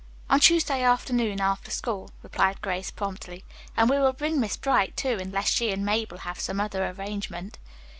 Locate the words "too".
4.97-5.19